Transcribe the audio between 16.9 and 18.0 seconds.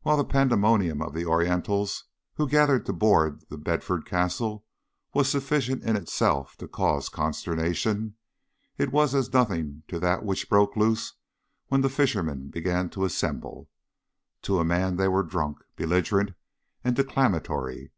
declamatory.